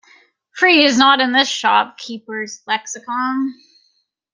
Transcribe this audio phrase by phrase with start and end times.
[0.55, 3.53] Free, is not in this shop keepers lexicon.